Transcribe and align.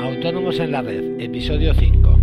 Autónomos 0.00 0.58
en 0.60 0.72
la 0.72 0.82
Red, 0.82 1.20
episodio 1.20 1.74
5. 1.74 2.18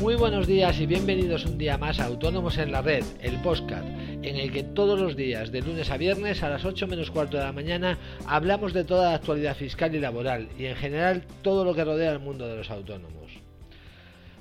Muy 0.00 0.14
buenos 0.14 0.46
días 0.46 0.78
y 0.78 0.86
bienvenidos 0.86 1.46
un 1.46 1.58
día 1.58 1.78
más 1.78 2.00
a 2.00 2.06
Autónomos 2.06 2.58
en 2.58 2.72
la 2.72 2.82
Red, 2.82 3.04
el 3.20 3.36
podcast, 3.42 3.86
en 4.22 4.36
el 4.36 4.52
que 4.52 4.62
todos 4.62 5.00
los 5.00 5.16
días, 5.16 5.50
de 5.50 5.62
lunes 5.62 5.90
a 5.90 5.96
viernes, 5.96 6.42
a 6.42 6.50
las 6.50 6.64
8 6.64 6.86
menos 6.86 7.10
cuarto 7.10 7.36
de 7.36 7.44
la 7.44 7.52
mañana, 7.52 7.98
hablamos 8.26 8.72
de 8.72 8.84
toda 8.84 9.10
la 9.10 9.16
actualidad 9.16 9.56
fiscal 9.56 9.94
y 9.94 10.00
laboral 10.00 10.48
y 10.58 10.66
en 10.66 10.76
general 10.76 11.24
todo 11.42 11.64
lo 11.64 11.74
que 11.74 11.84
rodea 11.84 12.12
el 12.12 12.20
mundo 12.20 12.46
de 12.46 12.56
los 12.56 12.70
autónomos. 12.70 13.27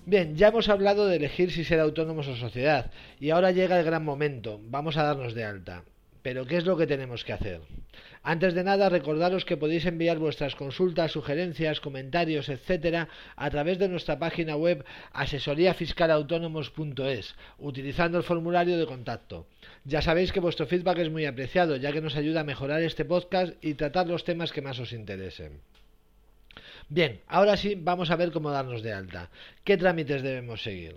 Bien, 0.07 0.35
ya 0.37 0.47
hemos 0.47 0.69
hablado 0.69 1.05
de 1.05 1.17
elegir 1.17 1.51
si 1.51 1.65
ser 1.65 1.81
autónomos 1.81 2.29
o 2.29 2.35
sociedad, 2.37 2.89
y 3.19 3.31
ahora 3.31 3.51
llega 3.51 3.77
el 3.77 3.83
gran 3.83 4.05
momento, 4.05 4.57
vamos 4.63 4.95
a 4.95 5.03
darnos 5.03 5.33
de 5.33 5.43
alta. 5.43 5.83
Pero 6.21 6.45
¿qué 6.45 6.55
es 6.55 6.65
lo 6.65 6.77
que 6.77 6.87
tenemos 6.87 7.25
que 7.25 7.33
hacer? 7.33 7.59
Antes 8.23 8.53
de 8.53 8.63
nada, 8.63 8.87
recordaros 8.87 9.43
que 9.43 9.57
podéis 9.57 9.85
enviar 9.85 10.17
vuestras 10.17 10.55
consultas, 10.55 11.11
sugerencias, 11.11 11.81
comentarios, 11.81 12.47
etcétera, 12.47 13.09
a 13.35 13.49
través 13.49 13.79
de 13.79 13.89
nuestra 13.89 14.17
página 14.17 14.55
web 14.55 14.85
asesoríafiscalautónomos.es, 15.11 17.35
utilizando 17.57 18.17
el 18.17 18.23
formulario 18.23 18.77
de 18.77 18.85
contacto. 18.85 19.45
Ya 19.83 20.01
sabéis 20.01 20.31
que 20.31 20.39
vuestro 20.39 20.67
feedback 20.67 20.99
es 20.99 21.11
muy 21.11 21.25
apreciado, 21.25 21.75
ya 21.75 21.91
que 21.91 21.99
nos 21.99 22.15
ayuda 22.15 22.39
a 22.39 22.45
mejorar 22.45 22.81
este 22.81 23.03
podcast 23.03 23.61
y 23.61 23.73
tratar 23.73 24.07
los 24.07 24.23
temas 24.23 24.53
que 24.53 24.61
más 24.61 24.79
os 24.79 24.93
interesen. 24.93 25.59
Bien, 26.89 27.19
ahora 27.27 27.57
sí 27.57 27.75
vamos 27.75 28.11
a 28.11 28.15
ver 28.15 28.31
cómo 28.31 28.49
darnos 28.49 28.81
de 28.81 28.93
alta. 28.93 29.29
¿Qué 29.65 29.75
trámites 29.75 30.23
debemos 30.23 30.63
seguir? 30.63 30.95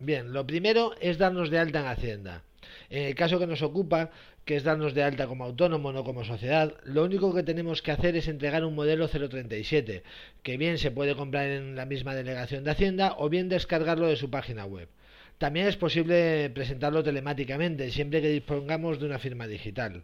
Bien, 0.00 0.32
lo 0.32 0.44
primero 0.44 0.92
es 1.00 1.18
darnos 1.18 1.50
de 1.50 1.58
alta 1.60 1.80
en 1.80 1.86
Hacienda. 1.86 2.42
En 2.88 3.04
el 3.04 3.14
caso 3.14 3.38
que 3.38 3.46
nos 3.46 3.62
ocupa, 3.62 4.10
que 4.44 4.56
es 4.56 4.64
darnos 4.64 4.92
de 4.92 5.04
alta 5.04 5.28
como 5.28 5.44
autónomo, 5.44 5.92
no 5.92 6.02
como 6.02 6.24
sociedad, 6.24 6.74
lo 6.82 7.04
único 7.04 7.32
que 7.32 7.44
tenemos 7.44 7.80
que 7.80 7.92
hacer 7.92 8.16
es 8.16 8.26
entregar 8.26 8.64
un 8.64 8.74
modelo 8.74 9.06
037, 9.06 10.02
que 10.42 10.56
bien 10.56 10.78
se 10.78 10.90
puede 10.90 11.14
comprar 11.14 11.46
en 11.46 11.76
la 11.76 11.86
misma 11.86 12.16
delegación 12.16 12.64
de 12.64 12.72
Hacienda 12.72 13.14
o 13.16 13.28
bien 13.28 13.48
descargarlo 13.48 14.08
de 14.08 14.16
su 14.16 14.30
página 14.30 14.64
web. 14.64 14.88
También 15.38 15.68
es 15.68 15.76
posible 15.76 16.50
presentarlo 16.50 17.04
telemáticamente, 17.04 17.92
siempre 17.92 18.20
que 18.20 18.30
dispongamos 18.30 18.98
de 18.98 19.06
una 19.06 19.20
firma 19.20 19.46
digital. 19.46 20.02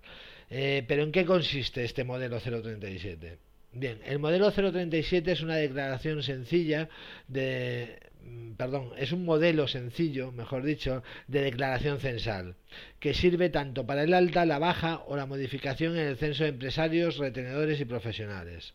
Eh, 0.50 0.84
pero 0.86 1.02
¿en 1.02 1.10
qué 1.10 1.24
consiste 1.24 1.82
este 1.82 2.04
modelo 2.04 2.38
037? 2.38 3.38
Bien, 3.78 4.00
el 4.06 4.18
modelo 4.18 4.50
037 4.50 5.32
es 5.32 5.42
una 5.42 5.56
declaración 5.56 6.22
sencilla 6.22 6.88
de 7.28 7.98
mm, 8.22 8.52
perdón, 8.52 8.92
es 8.96 9.12
un 9.12 9.26
modelo 9.26 9.68
sencillo, 9.68 10.32
mejor 10.32 10.62
dicho, 10.62 11.02
de 11.28 11.42
declaración 11.42 12.00
censal, 12.00 12.54
que 13.00 13.12
sirve 13.12 13.50
tanto 13.50 13.84
para 13.84 14.04
el 14.04 14.14
alta, 14.14 14.46
la 14.46 14.58
baja 14.58 15.02
o 15.06 15.14
la 15.14 15.26
modificación 15.26 15.94
en 15.98 16.06
el 16.06 16.16
censo 16.16 16.44
de 16.44 16.50
empresarios, 16.50 17.18
retenedores 17.18 17.78
y 17.78 17.84
profesionales. 17.84 18.72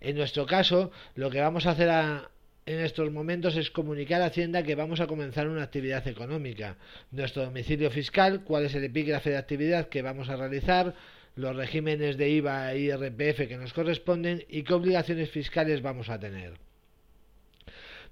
En 0.00 0.16
nuestro 0.16 0.46
caso, 0.46 0.92
lo 1.16 1.30
que 1.30 1.40
vamos 1.40 1.66
a 1.66 1.72
hacer 1.72 1.88
en 2.66 2.78
estos 2.78 3.10
momentos 3.10 3.56
es 3.56 3.72
comunicar 3.72 4.22
a 4.22 4.26
Hacienda 4.26 4.62
que 4.62 4.76
vamos 4.76 5.00
a 5.00 5.08
comenzar 5.08 5.48
una 5.48 5.64
actividad 5.64 6.06
económica, 6.06 6.76
nuestro 7.10 7.44
domicilio 7.44 7.90
fiscal, 7.90 8.44
cuál 8.44 8.66
es 8.66 8.74
el 8.76 8.84
epígrafe 8.84 9.30
de 9.30 9.36
actividad 9.36 9.88
que 9.88 10.02
vamos 10.02 10.28
a 10.28 10.36
realizar, 10.36 10.94
los 11.36 11.54
regímenes 11.54 12.16
de 12.16 12.30
IVA 12.30 12.72
e 12.72 12.80
IRPF 12.80 13.46
que 13.48 13.56
nos 13.56 13.72
corresponden 13.72 14.44
y 14.48 14.62
qué 14.62 14.74
obligaciones 14.74 15.30
fiscales 15.30 15.82
vamos 15.82 16.08
a 16.08 16.18
tener. 16.18 16.54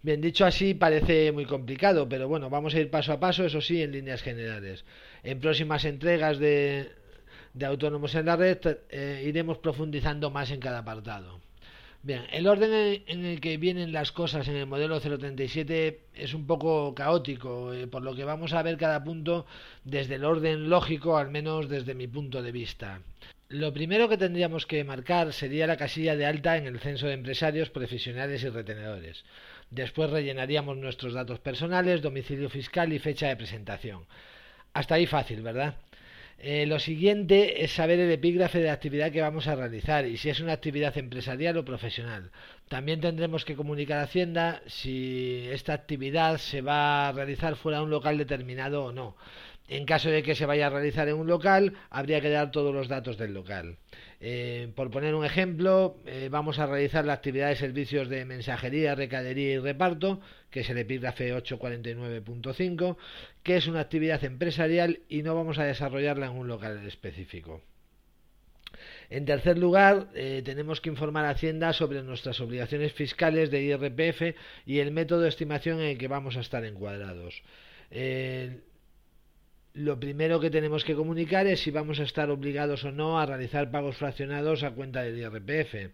Bien, 0.02 0.20
dicho 0.20 0.44
así 0.44 0.74
parece 0.74 1.32
muy 1.32 1.46
complicado, 1.46 2.08
pero 2.08 2.28
bueno, 2.28 2.48
vamos 2.48 2.74
a 2.74 2.80
ir 2.80 2.90
paso 2.90 3.12
a 3.12 3.20
paso, 3.20 3.44
eso 3.44 3.60
sí, 3.60 3.82
en 3.82 3.92
líneas 3.92 4.22
generales. 4.22 4.84
En 5.24 5.40
próximas 5.40 5.84
entregas 5.84 6.38
de, 6.38 6.90
de 7.54 7.66
Autónomos 7.66 8.14
en 8.14 8.26
la 8.26 8.36
Red 8.36 8.78
eh, 8.90 9.24
iremos 9.26 9.58
profundizando 9.58 10.30
más 10.30 10.50
en 10.50 10.60
cada 10.60 10.78
apartado. 10.78 11.40
Bien, 12.06 12.24
el 12.30 12.46
orden 12.46 13.02
en 13.08 13.24
el 13.24 13.40
que 13.40 13.56
vienen 13.56 13.90
las 13.90 14.12
cosas 14.12 14.46
en 14.46 14.54
el 14.54 14.66
modelo 14.66 15.00
037 15.00 16.02
es 16.14 16.34
un 16.34 16.46
poco 16.46 16.94
caótico, 16.94 17.74
eh, 17.74 17.88
por 17.88 18.04
lo 18.04 18.14
que 18.14 18.22
vamos 18.22 18.52
a 18.52 18.62
ver 18.62 18.76
cada 18.76 19.02
punto 19.02 19.44
desde 19.82 20.14
el 20.14 20.24
orden 20.24 20.70
lógico, 20.70 21.16
al 21.16 21.30
menos 21.30 21.68
desde 21.68 21.94
mi 21.94 22.06
punto 22.06 22.44
de 22.44 22.52
vista. 22.52 23.00
Lo 23.48 23.72
primero 23.72 24.08
que 24.08 24.16
tendríamos 24.16 24.66
que 24.66 24.84
marcar 24.84 25.32
sería 25.32 25.66
la 25.66 25.76
casilla 25.76 26.14
de 26.14 26.26
alta 26.26 26.56
en 26.56 26.68
el 26.68 26.78
censo 26.78 27.08
de 27.08 27.14
empresarios, 27.14 27.70
profesionales 27.70 28.44
y 28.44 28.50
retenedores. 28.50 29.24
Después 29.70 30.08
rellenaríamos 30.08 30.76
nuestros 30.76 31.12
datos 31.12 31.40
personales, 31.40 32.02
domicilio 32.02 32.48
fiscal 32.48 32.92
y 32.92 33.00
fecha 33.00 33.26
de 33.26 33.36
presentación. 33.36 34.04
Hasta 34.74 34.94
ahí 34.94 35.06
fácil, 35.06 35.42
¿verdad? 35.42 35.74
Eh, 36.38 36.66
lo 36.66 36.78
siguiente 36.78 37.64
es 37.64 37.72
saber 37.72 37.98
el 37.98 38.10
epígrafe 38.10 38.58
de 38.58 38.66
la 38.66 38.74
actividad 38.74 39.10
que 39.10 39.22
vamos 39.22 39.48
a 39.48 39.54
realizar 39.54 40.06
y 40.06 40.18
si 40.18 40.28
es 40.28 40.40
una 40.40 40.52
actividad 40.52 40.96
empresarial 40.98 41.56
o 41.56 41.64
profesional. 41.64 42.30
También 42.68 43.00
tendremos 43.00 43.44
que 43.44 43.56
comunicar 43.56 43.98
a 43.98 44.02
Hacienda 44.02 44.60
si 44.66 45.46
esta 45.50 45.72
actividad 45.72 46.36
se 46.36 46.60
va 46.60 47.08
a 47.08 47.12
realizar 47.12 47.56
fuera 47.56 47.78
de 47.78 47.84
un 47.84 47.90
local 47.90 48.18
determinado 48.18 48.84
o 48.84 48.92
no. 48.92 49.16
En 49.68 49.84
caso 49.84 50.10
de 50.10 50.22
que 50.22 50.36
se 50.36 50.46
vaya 50.46 50.68
a 50.68 50.70
realizar 50.70 51.08
en 51.08 51.16
un 51.16 51.26
local, 51.26 51.72
habría 51.90 52.20
que 52.20 52.30
dar 52.30 52.52
todos 52.52 52.72
los 52.72 52.86
datos 52.86 53.18
del 53.18 53.34
local. 53.34 53.78
Eh, 54.20 54.70
por 54.76 54.90
poner 54.90 55.14
un 55.14 55.24
ejemplo, 55.24 55.96
eh, 56.06 56.28
vamos 56.30 56.58
a 56.58 56.66
realizar 56.66 57.04
la 57.04 57.14
actividad 57.14 57.48
de 57.48 57.56
servicios 57.56 58.08
de 58.08 58.24
mensajería, 58.24 58.94
recadería 58.94 59.54
y 59.54 59.58
reparto, 59.58 60.20
que 60.50 60.60
es 60.60 60.70
el 60.70 60.78
epígrafe 60.78 61.34
849.5, 61.34 62.96
que 63.42 63.56
es 63.56 63.66
una 63.66 63.80
actividad 63.80 64.22
empresarial 64.24 65.00
y 65.08 65.22
no 65.22 65.34
vamos 65.34 65.58
a 65.58 65.64
desarrollarla 65.64 66.26
en 66.26 66.36
un 66.36 66.46
local 66.46 66.86
específico. 66.86 67.62
En 69.10 69.24
tercer 69.24 69.58
lugar, 69.58 70.08
eh, 70.14 70.42
tenemos 70.44 70.80
que 70.80 70.90
informar 70.90 71.24
a 71.24 71.30
Hacienda 71.30 71.72
sobre 71.72 72.02
nuestras 72.02 72.40
obligaciones 72.40 72.92
fiscales 72.92 73.50
de 73.50 73.62
IRPF 73.62 74.36
y 74.64 74.78
el 74.78 74.92
método 74.92 75.22
de 75.22 75.28
estimación 75.28 75.80
en 75.80 75.86
el 75.86 75.98
que 75.98 76.08
vamos 76.08 76.36
a 76.36 76.40
estar 76.40 76.64
encuadrados 76.64 77.42
lo 79.76 80.00
primero 80.00 80.40
que 80.40 80.48
tenemos 80.48 80.84
que 80.84 80.94
comunicar 80.94 81.46
es 81.46 81.60
si 81.60 81.70
vamos 81.70 82.00
a 82.00 82.04
estar 82.04 82.30
obligados 82.30 82.84
o 82.84 82.92
no 82.92 83.20
a 83.20 83.26
realizar 83.26 83.70
pagos 83.70 83.98
fraccionados 83.98 84.62
a 84.62 84.70
cuenta 84.70 85.02
del 85.02 85.18
IRPF. 85.18 85.92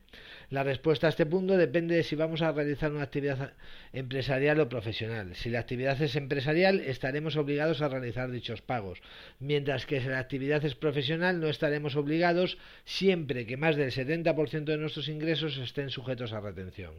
La 0.51 0.63
respuesta 0.63 1.09
a 1.09 1.11
este 1.11 1.27
punto 1.27 1.57
depende 1.57 1.97
de 1.97 2.05
si 2.05 2.15
vamos 2.15 2.43
a 2.43 2.53
realizar 2.53 2.93
una 2.93 3.03
actividad 3.03 3.55
empresarial 3.93 4.61
o 4.61 4.69
profesional. 4.69 5.35
Si 5.35 5.51
la 5.51 5.59
actividad 5.59 6.01
es 6.01 6.15
empresarial, 6.15 6.79
estaremos 6.79 7.35
obligados 7.37 7.83
a 7.83 7.89
realizar 7.89 8.31
dichos 8.31 8.63
pagos, 8.63 9.03
mientras 9.41 9.85
que 9.85 10.01
si 10.01 10.07
la 10.07 10.21
actividad 10.21 10.65
es 10.65 10.77
profesional, 10.77 11.41
no 11.41 11.49
estaremos 11.49 11.97
obligados 11.97 12.59
siempre 12.85 13.47
que 13.47 13.57
más 13.57 13.75
del 13.75 13.91
70% 13.91 14.63
de 14.63 14.79
nuestros 14.79 15.09
ingresos 15.09 15.59
estén 15.59 15.91
sujetos 15.91 16.33
a 16.33 16.41
retención. 16.41 16.95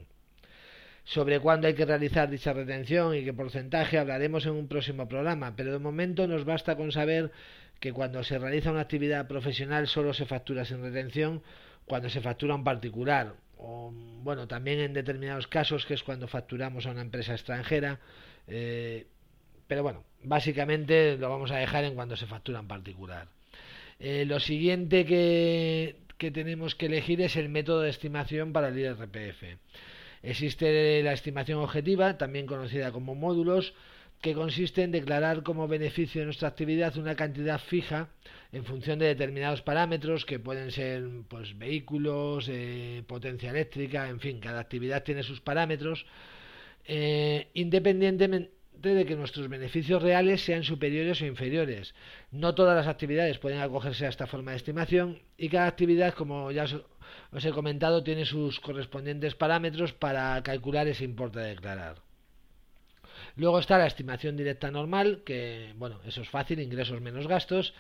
Sobre 1.06 1.40
cuándo 1.40 1.68
hay 1.68 1.74
que 1.74 1.86
realizar 1.86 2.30
dicha 2.30 2.53
retención 2.53 3.14
y 3.16 3.25
qué 3.25 3.34
porcentaje 3.34 3.97
hablaremos 3.97 4.46
en 4.46 4.53
un 4.53 4.68
próximo 4.68 5.08
programa, 5.08 5.53
pero 5.56 5.74
de 5.74 5.80
momento 5.80 6.28
nos 6.28 6.46
basta 6.46 6.78
con 6.78 6.91
saber 6.91 7.31
que 7.81 7.91
cuando 7.91 8.24
se 8.24 8.40
realiza 8.40 8.72
una 8.72 8.81
actividad 8.81 9.28
profesional 9.28 9.88
solo 9.88 10.13
se 10.13 10.25
factura 10.25 10.63
sin 10.63 10.81
retención 10.81 11.44
cuando 11.86 12.09
se 12.09 12.22
factura 12.22 12.56
un 12.56 12.63
particular. 12.63 13.36
O 13.58 13.92
bueno 14.24 14.47
también 14.47 14.80
en 14.80 14.94
determinados 14.94 15.47
casos 15.47 15.86
que 15.86 15.94
es 15.94 16.03
cuando 16.03 16.30
facturamos 16.30 16.86
a 16.86 16.92
una 16.92 17.02
empresa 17.02 17.34
extranjera 17.34 18.00
eh, 18.47 19.08
pero 19.68 19.84
bueno 19.84 20.03
básicamente 20.22 21.18
lo 21.18 21.30
vamos 21.30 21.52
a 21.52 21.58
dejar 21.58 21.84
en 21.84 21.96
cuando 21.96 22.16
se 22.16 22.28
factura 22.28 22.59
en 22.59 22.68
particular. 22.68 23.28
Eh, 24.00 24.25
lo 24.25 24.40
siguiente 24.40 25.06
que, 25.06 25.97
que 26.18 26.31
tenemos 26.31 26.75
que 26.75 26.88
elegir 26.88 27.22
es 27.22 27.36
el 27.36 27.50
método 27.50 27.81
de 27.81 27.90
estimación 27.90 28.53
para 28.53 28.69
el 28.69 28.80
IRPF 28.80 29.44
Existe 30.24 31.04
la 31.04 31.14
estimación 31.14 31.60
objetiva, 31.60 32.18
también 32.18 32.48
conocida 32.48 32.92
como 32.92 33.14
módulos, 33.14 33.74
que 34.22 34.34
consiste 34.34 34.84
en 34.84 34.92
declarar 34.92 35.44
como 35.44 35.68
beneficio 35.68 36.22
de 36.22 36.25
nuestra 36.25 36.48
actividad 36.48 36.98
una 36.98 37.14
cantidad 37.14 37.60
fija 37.60 38.08
en 38.54 38.64
función 38.64 38.98
de 38.98 39.08
determinados 39.08 39.62
parámetros 39.62 40.25
que 40.25 40.40
pueden 40.40 40.72
ser 40.72 41.04
pues 41.28 41.58
vehículos, 41.58 42.48
eh, 42.50 43.04
potencia 43.06 43.50
eléctrica, 43.50 44.08
en 44.08 44.22
fin, 44.22 44.40
cada 44.40 44.62
actividad 44.62 45.04
tiene 45.04 45.24
sus 45.24 45.42
parámetros, 45.42 46.06
eh, 46.86 47.50
independientemente 47.54 48.54
de 48.81 49.06
que 49.06 49.16
nuestros 49.18 49.50
beneficios 49.50 50.02
reales 50.02 50.42
sean 50.42 50.64
superiores 50.64 51.22
o 51.22 51.26
inferiores. 51.26 51.94
No 52.31 52.56
todas 52.56 52.78
las 52.78 52.88
actividades 52.88 53.40
pueden 53.40 53.60
acogerse 53.60 54.06
a 54.06 54.10
esta 54.10 54.28
forma 54.28 54.52
de 54.52 54.58
estimación 54.58 55.19
y 55.38 55.50
cada 55.50 55.68
actividad, 55.68 56.14
como 56.14 56.52
ya 56.52 56.66
os 57.31 57.45
he 57.45 57.51
comentado, 57.51 58.04
tiene 58.04 58.25
sus 58.25 58.60
correspondientes 58.60 59.36
parámetros 59.36 59.94
para 59.94 60.42
calcular 60.44 60.88
ese 60.88 61.04
importe 61.04 61.39
a 61.39 61.44
declarar. 61.44 61.95
Luego 63.36 63.60
está 63.60 63.77
la 63.77 63.88
estimación 63.88 64.38
directa 64.38 64.69
normal, 64.69 65.21
que 65.25 65.74
bueno, 65.77 66.00
eso 66.06 66.21
es 66.21 66.30
fácil, 66.30 66.60
ingresos 66.60 67.01
menos 67.01 67.27
gastos. 67.27 67.74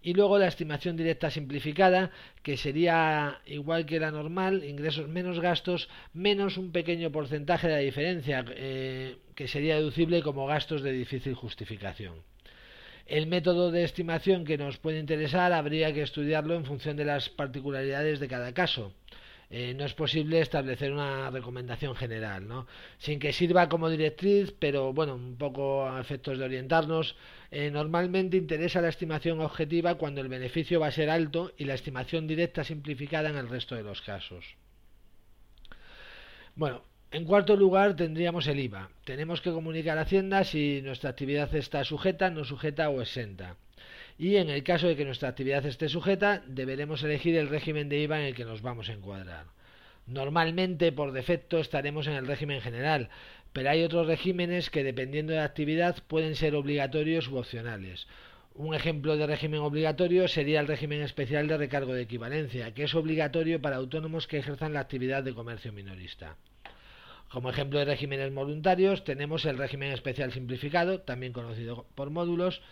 Y 0.00 0.14
luego 0.14 0.38
la 0.38 0.46
estimación 0.46 0.96
directa 0.96 1.28
simplificada, 1.28 2.12
que 2.44 2.56
sería 2.56 3.40
igual 3.46 3.84
que 3.84 3.98
la 3.98 4.12
normal, 4.12 4.62
ingresos 4.62 5.08
menos 5.08 5.40
gastos, 5.40 5.88
menos 6.12 6.56
un 6.56 6.70
pequeño 6.70 7.10
porcentaje 7.10 7.66
de 7.66 7.72
la 7.72 7.80
diferencia, 7.80 8.44
eh, 8.50 9.16
que 9.34 9.48
sería 9.48 9.74
deducible 9.74 10.22
como 10.22 10.46
gastos 10.46 10.82
de 10.82 10.92
difícil 10.92 11.34
justificación. 11.34 12.22
El 13.08 13.26
método 13.26 13.70
de 13.70 13.84
estimación 13.84 14.44
que 14.44 14.58
nos 14.58 14.76
puede 14.76 14.98
interesar 14.98 15.54
habría 15.54 15.94
que 15.94 16.02
estudiarlo 16.02 16.54
en 16.54 16.66
función 16.66 16.94
de 16.98 17.06
las 17.06 17.30
particularidades 17.30 18.20
de 18.20 18.28
cada 18.28 18.52
caso. 18.52 18.92
Eh, 19.48 19.72
no 19.72 19.86
es 19.86 19.94
posible 19.94 20.40
establecer 20.40 20.92
una 20.92 21.30
recomendación 21.30 21.96
general, 21.96 22.46
¿no? 22.46 22.66
sin 22.98 23.18
que 23.18 23.32
sirva 23.32 23.70
como 23.70 23.88
directriz, 23.88 24.52
pero 24.58 24.92
bueno, 24.92 25.14
un 25.14 25.38
poco 25.38 25.88
a 25.88 26.02
efectos 26.02 26.36
de 26.38 26.44
orientarnos. 26.44 27.16
Eh, 27.50 27.70
normalmente 27.70 28.36
interesa 28.36 28.82
la 28.82 28.90
estimación 28.90 29.40
objetiva 29.40 29.94
cuando 29.94 30.20
el 30.20 30.28
beneficio 30.28 30.78
va 30.78 30.88
a 30.88 30.92
ser 30.92 31.08
alto 31.08 31.52
y 31.56 31.64
la 31.64 31.72
estimación 31.72 32.26
directa 32.26 32.62
simplificada 32.62 33.30
en 33.30 33.36
el 33.36 33.48
resto 33.48 33.74
de 33.74 33.84
los 33.84 34.02
casos. 34.02 34.44
Bueno, 36.54 36.82
en 37.10 37.24
cuarto 37.24 37.56
lugar 37.56 37.96
tendríamos 37.96 38.46
el 38.46 38.60
IVA. 38.60 38.90
Tenemos 39.04 39.40
que 39.40 39.52
comunicar 39.52 39.98
a 39.98 40.02
Hacienda 40.02 40.44
si 40.44 40.82
nuestra 40.82 41.10
actividad 41.10 41.54
está 41.54 41.84
sujeta, 41.84 42.30
no 42.30 42.44
sujeta 42.44 42.88
o 42.90 43.00
exenta 43.00 43.56
y 44.18 44.36
en 44.36 44.50
el 44.50 44.64
caso 44.64 44.88
de 44.88 44.96
que 44.96 45.04
nuestra 45.04 45.28
actividad 45.28 45.64
esté 45.64 45.88
sujeta, 45.88 46.42
deberemos 46.46 47.02
elegir 47.04 47.36
el 47.36 47.48
régimen 47.48 47.88
de 47.88 48.00
IVA 48.00 48.20
en 48.20 48.26
el 48.26 48.34
que 48.34 48.44
nos 48.44 48.62
vamos 48.62 48.88
a 48.88 48.92
encuadrar. 48.92 49.46
Normalmente, 50.08 50.90
por 50.90 51.12
defecto, 51.12 51.58
estaremos 51.58 52.08
en 52.08 52.14
el 52.14 52.26
régimen 52.26 52.60
general, 52.60 53.10
pero 53.52 53.70
hay 53.70 53.84
otros 53.84 54.08
regímenes 54.08 54.70
que, 54.70 54.82
dependiendo 54.82 55.32
de 55.32 55.38
la 55.38 55.44
actividad, 55.44 56.02
pueden 56.08 56.34
ser 56.34 56.56
obligatorios 56.56 57.28
u 57.28 57.36
opcionales. 57.36 58.08
Un 58.54 58.74
ejemplo 58.74 59.16
de 59.16 59.28
régimen 59.28 59.60
obligatorio 59.60 60.26
sería 60.26 60.58
el 60.58 60.66
régimen 60.66 61.02
especial 61.02 61.46
de 61.46 61.56
recargo 61.56 61.94
de 61.94 62.02
equivalencia, 62.02 62.74
que 62.74 62.84
es 62.84 62.94
obligatorio 62.96 63.62
para 63.62 63.76
autónomos 63.76 64.26
que 64.26 64.38
ejerzan 64.38 64.72
la 64.72 64.80
actividad 64.80 65.22
de 65.22 65.34
comercio 65.34 65.72
minorista. 65.72 66.36
Como 67.28 67.50
ejemplo 67.50 67.78
de 67.78 67.84
regímenes 67.84 68.32
voluntarios 68.32 69.04
tenemos 69.04 69.44
el 69.44 69.58
régimen 69.58 69.92
especial 69.92 70.32
simplificado, 70.32 71.00
también 71.00 71.32
conocido 71.32 71.86
por 71.94 72.10
módulos, 72.10 72.62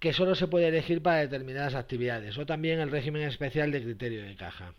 que 0.00 0.12
solo 0.12 0.34
se 0.34 0.48
puede 0.48 0.68
elegir 0.68 1.00
para 1.02 1.20
determinadas 1.20 1.74
actividades, 1.74 2.36
o 2.36 2.44
también 2.44 2.80
el 2.80 2.90
régimen 2.90 3.22
especial 3.22 3.70
de 3.70 3.82
criterio 3.82 4.22
de 4.22 4.36
caja. 4.36 4.74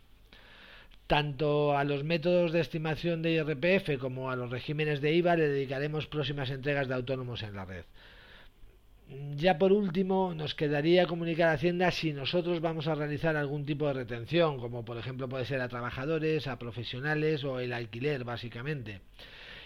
Tanto 1.07 1.77
a 1.77 1.83
los 1.83 2.03
métodos 2.03 2.51
de 2.51 2.61
estimación 2.61 3.21
de 3.21 3.31
IRPF 3.31 3.99
como 3.99 4.29
a 4.29 4.35
los 4.35 4.51
regímenes 4.51 5.01
de 5.01 5.13
IVA 5.13 5.35
le 5.35 5.47
dedicaremos 5.47 6.07
próximas 6.07 6.49
entregas 6.49 6.87
de 6.87 6.93
autónomos 6.93 7.41
en 7.43 7.55
la 7.55 7.65
red. 7.65 7.85
Ya 9.35 9.57
por 9.57 9.71
último, 9.73 10.33
nos 10.33 10.55
quedaría 10.55 11.05
comunicar 11.07 11.49
a 11.49 11.53
Hacienda 11.53 11.91
si 11.91 12.13
nosotros 12.13 12.61
vamos 12.61 12.87
a 12.87 12.95
realizar 12.95 13.35
algún 13.35 13.65
tipo 13.65 13.87
de 13.87 13.93
retención, 13.93 14.59
como 14.59 14.85
por 14.85 14.97
ejemplo 14.97 15.27
puede 15.27 15.45
ser 15.45 15.61
a 15.61 15.67
trabajadores, 15.67 16.47
a 16.47 16.57
profesionales 16.57 17.43
o 17.43 17.59
el 17.59 17.73
alquiler, 17.73 18.23
básicamente, 18.23 19.01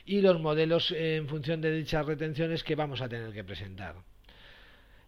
y 0.06 0.22
los 0.22 0.40
modelos 0.42 0.92
en 0.92 1.28
función 1.28 1.62
de 1.62 1.72
dichas 1.72 2.06
retenciones 2.06 2.64
que 2.64 2.76
vamos 2.76 3.02
a 3.02 3.10
tener 3.10 3.32
que 3.32 3.44
presentar. 3.44 3.96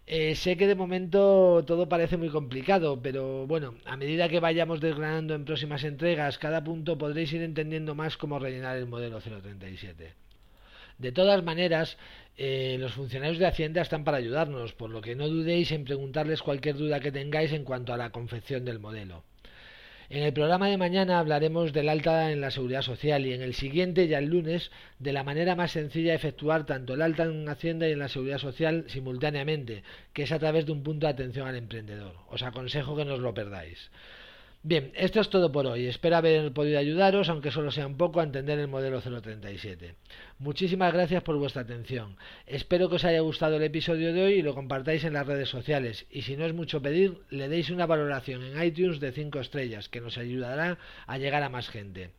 Eh, 0.06 0.36
sé 0.36 0.58
que 0.58 0.68
de 0.68 0.76
momento 0.76 1.64
todo 1.66 1.88
parece 1.88 2.18
muy 2.18 2.30
complicado, 2.30 3.02
pero 3.02 3.46
bueno, 3.48 3.76
a 3.86 3.96
medida 3.96 4.30
que 4.30 4.40
vayamos 4.40 4.82
desgranando 4.82 5.36
en 5.36 5.46
próximas 5.46 5.84
entregas 5.84 6.38
cada 6.40 6.64
punto 6.64 6.98
podréis 6.98 7.32
ir 7.34 7.44
entendiendo 7.44 7.94
más 7.96 8.18
cómo 8.18 8.40
rellenar 8.40 8.78
el 8.78 8.88
modelo 8.88 9.20
037. 9.22 10.29
De 11.00 11.14
todas 11.14 11.44
maneras, 11.44 11.98
eh, 12.38 12.78
los 12.80 12.94
funcionarios 12.94 13.40
de 13.40 13.48
Hacienda 13.48 13.82
están 13.82 14.04
para 14.04 14.18
ayudarnos, 14.18 14.74
por 14.74 14.90
lo 14.90 15.02
que 15.02 15.16
no 15.16 15.28
dudéis 15.30 15.72
en 15.72 15.86
preguntarles 15.86 16.42
cualquier 16.42 16.76
duda 16.76 17.00
que 17.00 17.12
tengáis 17.12 17.54
en 17.54 17.64
cuanto 17.64 17.94
a 17.94 17.98
la 17.98 18.12
confección 18.12 18.66
del 18.66 18.80
modelo. 18.80 19.24
En 20.10 20.24
el 20.24 20.34
programa 20.34 20.68
de 20.68 20.78
mañana 20.78 21.20
hablaremos 21.20 21.72
del 21.72 21.88
alta 21.88 22.32
en 22.32 22.42
la 22.42 22.52
seguridad 22.52 22.82
social 22.82 23.26
y 23.26 23.34
en 23.34 23.42
el 23.42 23.54
siguiente, 23.54 24.08
ya 24.08 24.18
el 24.18 24.26
lunes, 24.26 24.72
de 24.98 25.14
la 25.14 25.24
manera 25.24 25.56
más 25.56 25.72
sencilla 25.72 26.10
de 26.10 26.16
efectuar 26.16 26.66
tanto 26.66 26.96
el 26.96 27.02
alta 27.02 27.24
en 27.24 27.48
Hacienda 27.48 27.88
y 27.88 27.92
en 27.92 28.00
la 28.00 28.10
seguridad 28.10 28.40
social 28.40 28.86
simultáneamente, 28.88 29.84
que 30.12 30.24
es 30.24 30.32
a 30.32 30.40
través 30.40 30.66
de 30.66 30.72
un 30.72 30.84
punto 30.84 31.06
de 31.06 31.14
atención 31.14 31.48
al 31.48 31.56
emprendedor. 31.56 32.16
Os 32.28 32.42
aconsejo 32.42 32.96
que 32.98 33.06
no 33.06 33.14
os 33.14 33.20
lo 33.20 33.34
perdáis. 33.34 33.92
Bien, 34.62 34.92
esto 34.96 35.22
es 35.22 35.30
todo 35.30 35.54
por 35.54 35.66
hoy. 35.68 35.88
Espero 35.88 36.18
haber 36.18 36.52
podido 36.52 36.80
ayudaros, 36.80 37.30
aunque 37.30 37.50
solo 37.50 37.72
sea 37.72 37.88
un 37.88 37.96
poco, 37.96 38.20
a 38.20 38.24
entender 38.24 38.60
el 38.60 38.68
modelo 38.68 39.00
037. 39.00 39.96
Muchísimas 40.38 40.92
gracias 40.92 41.24
por 41.24 41.38
vuestra 41.38 41.62
atención. 41.62 42.18
Espero 42.46 42.90
que 42.90 42.98
os 42.98 43.06
haya 43.06 43.22
gustado 43.22 43.56
el 43.56 43.64
episodio 43.64 44.14
de 44.14 44.22
hoy 44.22 44.34
y 44.34 44.42
lo 44.42 44.56
compartáis 44.56 45.06
en 45.06 45.14
las 45.14 45.26
redes 45.26 45.48
sociales. 45.48 46.08
Y 46.12 46.24
si 46.24 46.36
no 46.36 46.46
es 46.46 46.54
mucho 46.54 46.82
pedir, 46.82 47.20
le 47.30 47.48
deis 47.48 47.70
una 47.70 47.86
valoración 47.86 48.44
en 48.44 48.62
iTunes 48.62 49.00
de 49.00 49.14
5 49.14 49.40
estrellas, 49.40 49.88
que 49.88 50.02
nos 50.02 50.18
ayudará 50.18 50.78
a 51.08 51.18
llegar 51.18 51.42
a 51.44 51.50
más 51.50 51.70
gente. 51.70 52.12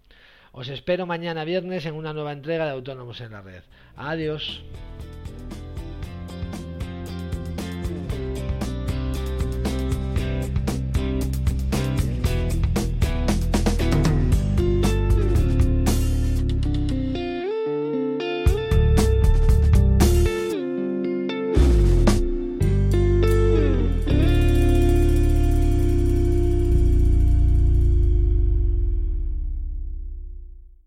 Os 0.52 0.68
espero 0.68 1.04
mañana 1.04 1.44
viernes 1.44 1.84
en 1.84 1.94
una 1.94 2.14
nueva 2.14 2.32
entrega 2.32 2.64
de 2.64 2.70
Autónomos 2.70 3.20
en 3.20 3.32
la 3.32 3.42
Red. 3.42 3.64
Adiós. 3.96 4.64